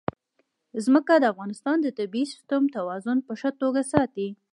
[0.85, 4.27] ځمکه د افغانستان د طبعي سیسټم توازن په ښه توګه ساتي.